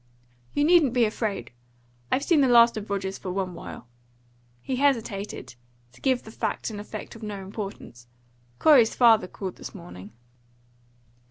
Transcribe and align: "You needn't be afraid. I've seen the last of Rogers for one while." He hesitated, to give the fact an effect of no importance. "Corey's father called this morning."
"You 0.55 0.63
needn't 0.63 0.93
be 0.95 1.05
afraid. 1.05 1.51
I've 2.11 2.23
seen 2.23 2.41
the 2.41 2.47
last 2.47 2.75
of 2.75 2.89
Rogers 2.89 3.19
for 3.19 3.29
one 3.31 3.53
while." 3.53 3.87
He 4.59 4.77
hesitated, 4.77 5.53
to 5.91 6.01
give 6.01 6.23
the 6.23 6.31
fact 6.31 6.71
an 6.71 6.79
effect 6.79 7.15
of 7.15 7.21
no 7.21 7.39
importance. 7.43 8.07
"Corey's 8.57 8.95
father 8.95 9.27
called 9.27 9.57
this 9.57 9.75
morning." 9.75 10.11